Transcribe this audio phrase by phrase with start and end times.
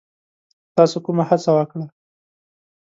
[0.75, 1.85] تاسو کومه هڅه وکړه؟